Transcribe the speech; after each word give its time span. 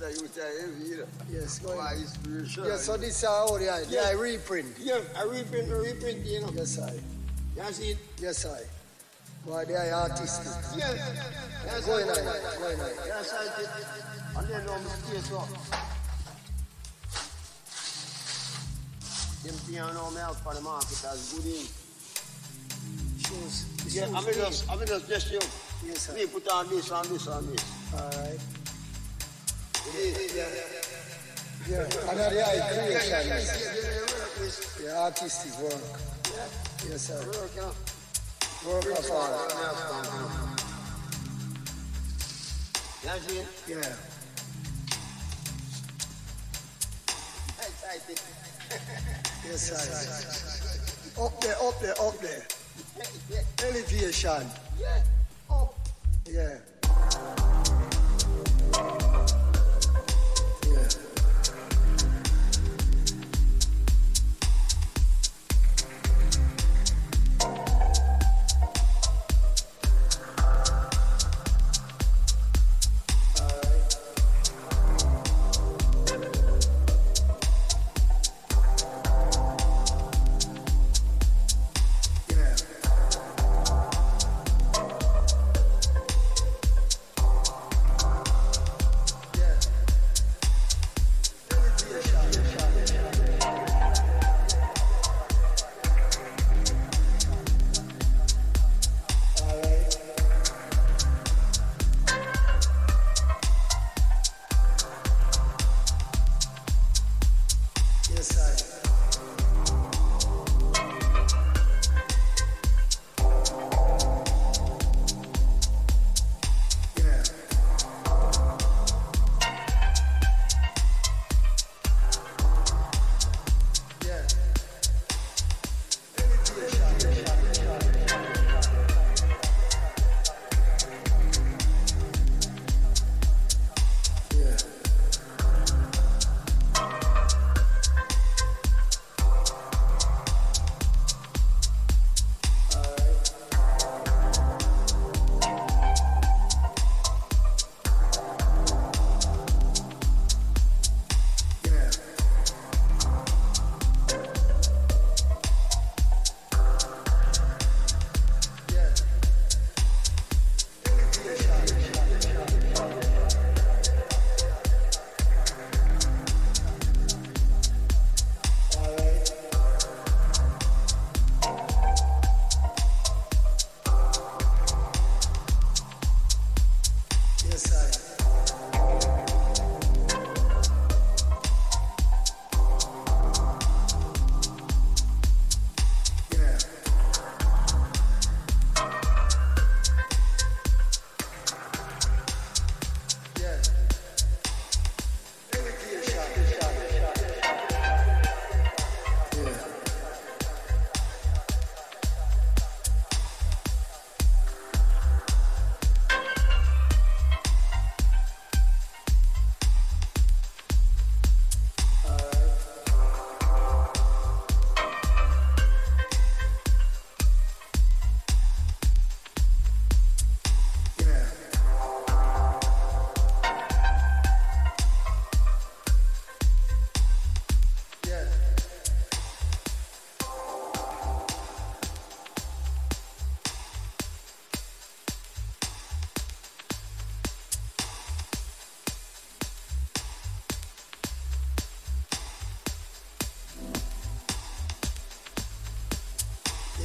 journalist, 0.00 0.20
you 0.20 0.28
say 0.28 0.88
you. 0.88 1.06
Yes, 1.30 1.58
go 1.58 1.78
ahead. 1.78 1.98
is 1.98 2.12
spiritual? 2.12 2.66
Yes, 2.66 2.84
so 2.84 2.96
this 2.96 3.16
is 3.16 3.22
how 3.22 3.58
the, 3.58 3.64
the 3.64 3.86
Yeah. 3.90 4.12
reprint. 4.12 4.76
Yeah, 4.78 5.00
I 5.16 5.24
reprint, 5.24 5.70
I 5.70 5.74
reprint, 5.74 6.24
you 6.24 6.40
know. 6.40 6.50
Yes, 6.54 6.76
sir. 6.76 6.92
You 7.56 7.62
it? 7.80 7.98
Yes, 8.18 8.38
sir. 8.38 8.58
Why 9.44 9.64
they 9.64 9.74
are 9.74 9.92
artistic. 9.92 10.46
Yeah. 10.76 10.92
Yes, 11.64 11.86
Go 11.86 11.98
ahead, 11.98 12.14
go 12.14 12.66
ahead. 12.66 12.96
Yes, 13.06 13.34
I 13.34 13.44
did. 13.56 13.68
And 14.36 14.48
then 14.48 14.66
case 15.10 15.32
up. 15.32 15.48
Them 19.42 19.56
I 19.80 19.92
me 20.10 20.20
out 20.20 20.36
for 20.40 20.54
the 20.54 20.60
market 20.60 21.04
as 21.04 21.32
good 21.32 21.46
in. 21.46 21.66
Shoes. 23.24 23.64
Yeah, 23.88 24.06
I'm 24.14 24.24
just, 24.26 24.70
I'm 24.70 24.86
just, 24.86 25.08
just 25.08 25.32
you. 25.32 25.40
Yes, 25.86 26.00
sir. 26.00 26.14
Me 26.14 26.26
put 26.26 26.46
on 26.48 26.68
this, 26.68 26.90
on 26.90 27.08
this, 27.08 27.26
on 27.26 27.46
this. 27.50 27.64
All 27.94 28.10
right. 28.20 28.59
Yeah. 30.00 30.48
Yeah. 31.68 31.82
And 32.08 32.18
the 32.18 32.40
eye 32.46 32.60
creation. 32.72 33.22
The 34.78 34.88
artistic 34.96 35.54
work. 35.60 35.84
Yes, 36.88 37.02
sir. 37.08 37.20
Work, 38.66 38.86
of 38.98 39.10
art. 39.10 39.52
See 43.28 43.38
it? 43.38 43.46
Yeah. 43.68 43.96
Yes, 49.46 49.60
sir. 49.68 51.22
Up 51.22 51.40
there, 51.40 51.56
up 51.62 51.80
there, 51.80 52.00
up 52.00 52.18
there. 52.20 52.46
Elevation. 53.68 54.46
Yeah. 54.80 55.02
Yeah. 56.26 56.58
Yeah. 58.72 59.09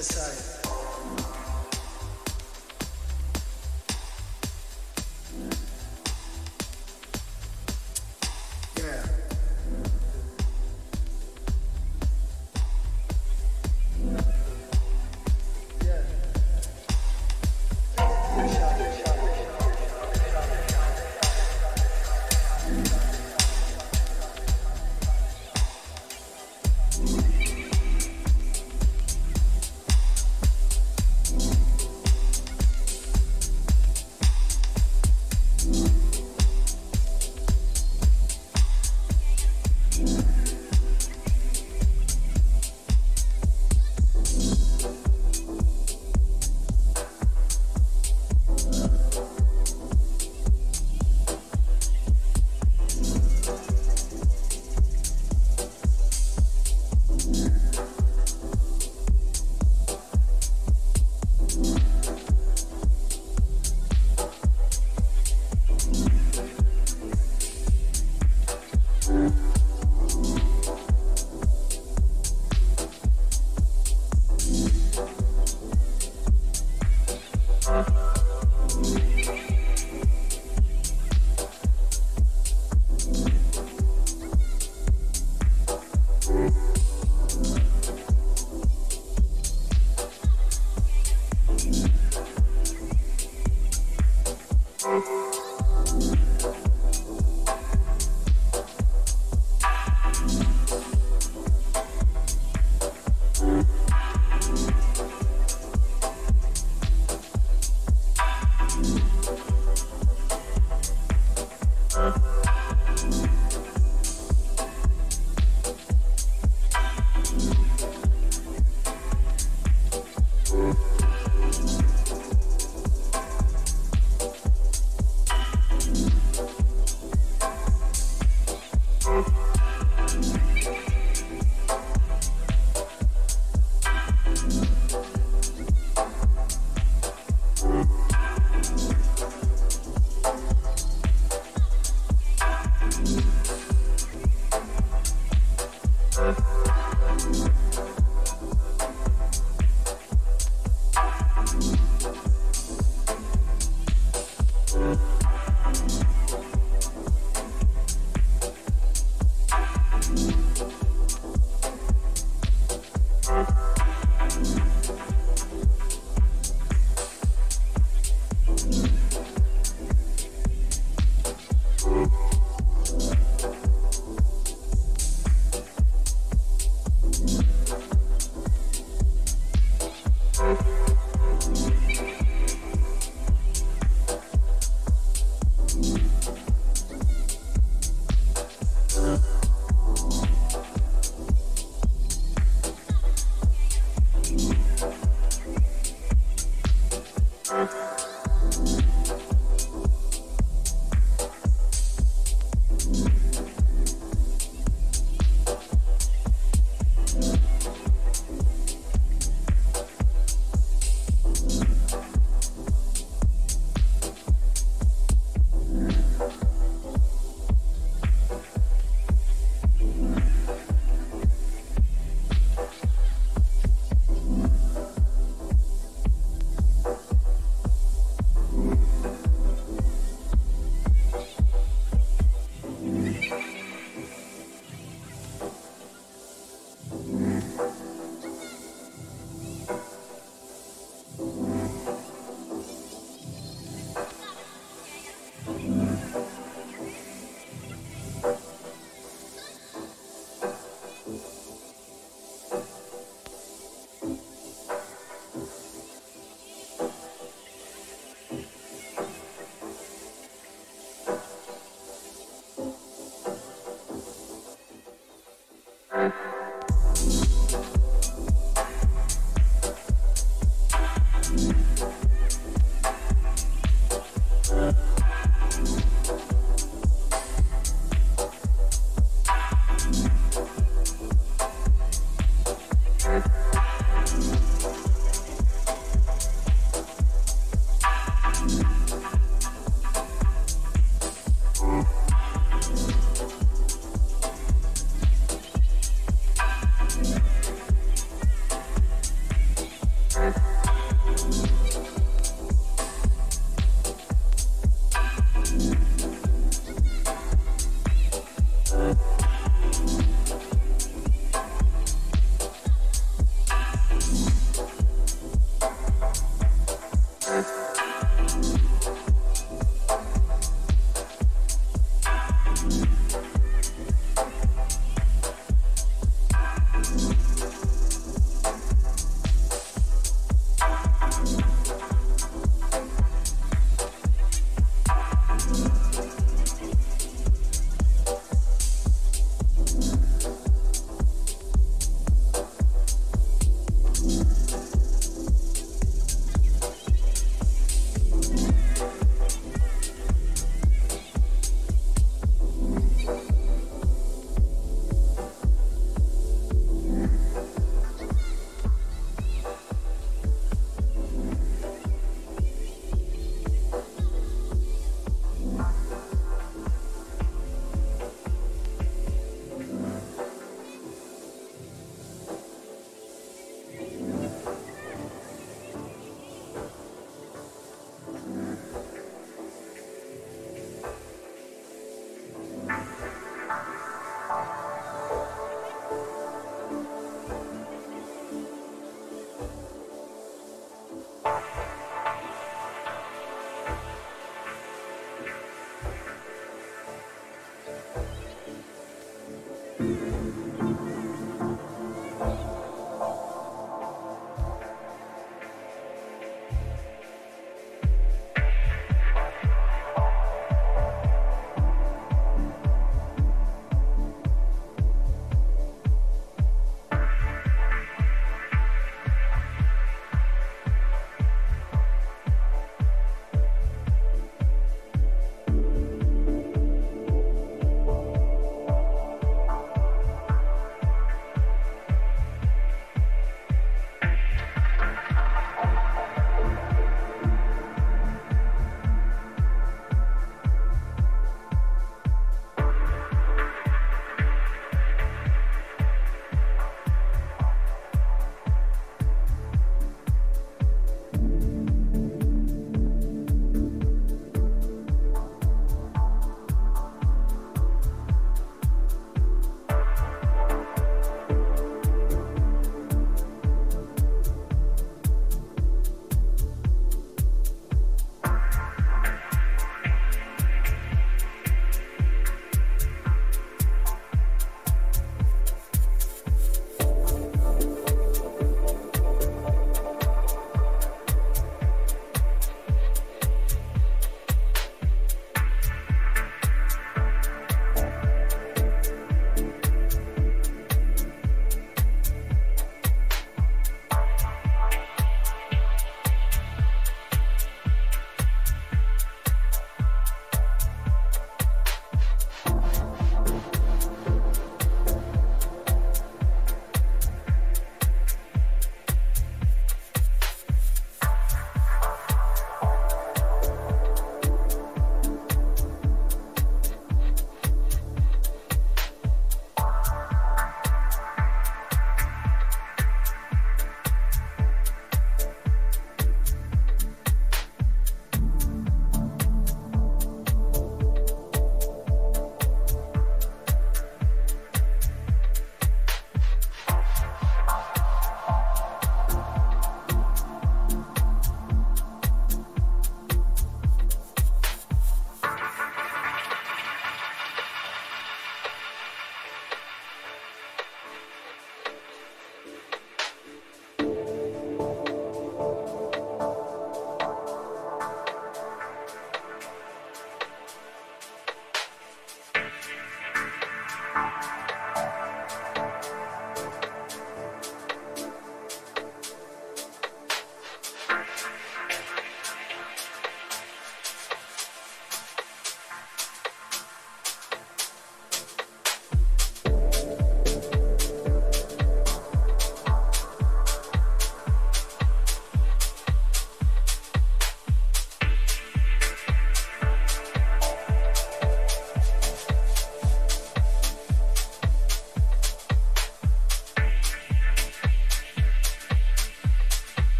Inside. 0.00 0.59